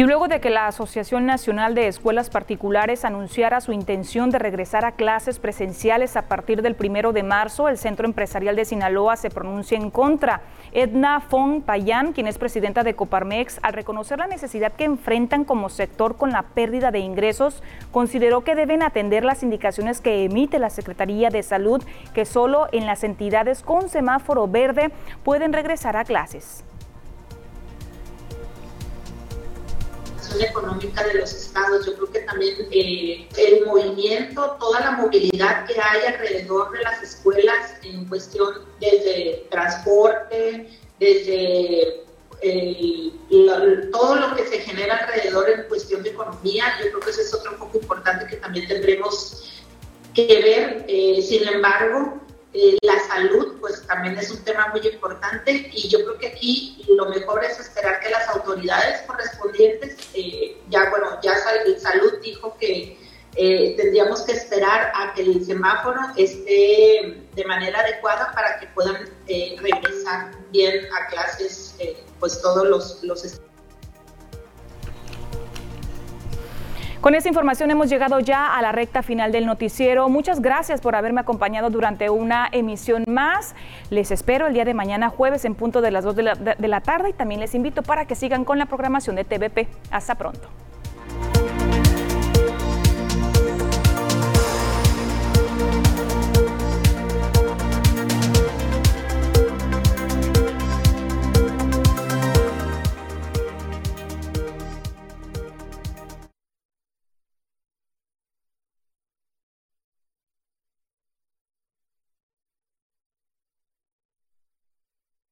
[0.00, 4.86] Y luego de que la Asociación Nacional de Escuelas Particulares anunciara su intención de regresar
[4.86, 9.28] a clases presenciales a partir del primero de marzo, el Centro Empresarial de Sinaloa se
[9.28, 10.40] pronuncia en contra.
[10.72, 15.68] Edna Fong Payán, quien es presidenta de Coparmex, al reconocer la necesidad que enfrentan como
[15.68, 20.70] sector con la pérdida de ingresos, consideró que deben atender las indicaciones que emite la
[20.70, 21.84] Secretaría de Salud,
[22.14, 24.92] que solo en las entidades con semáforo verde
[25.24, 26.64] pueden regresar a clases.
[30.38, 31.86] Económica de los estados.
[31.86, 37.02] Yo creo que también eh, el movimiento, toda la movilidad que hay alrededor de las
[37.02, 40.68] escuelas en cuestión desde transporte,
[40.98, 42.04] desde
[43.92, 47.34] todo lo que se genera alrededor en cuestión de economía, yo creo que ese es
[47.34, 49.62] otro poco importante que también tendremos
[50.14, 50.84] que ver.
[50.88, 52.20] Eh, sin embargo,
[52.52, 56.84] eh, la salud, pues también es un tema muy importante y yo creo que aquí
[56.88, 61.36] lo mejor es esperar que las autoridades correspondientes, eh, ya bueno, ya
[61.78, 62.98] salud dijo que
[63.36, 69.08] eh, tendríamos que esperar a que el semáforo esté de manera adecuada para que puedan
[69.28, 71.76] regresar bien a clases,
[72.18, 73.24] pues todos los, los
[77.00, 80.10] Con esta información hemos llegado ya a la recta final del noticiero.
[80.10, 83.54] Muchas gracias por haberme acompañado durante una emisión más.
[83.88, 86.68] Les espero el día de mañana jueves en punto de las 2 de la, de
[86.68, 89.66] la tarde y también les invito para que sigan con la programación de TVP.
[89.90, 90.50] Hasta pronto.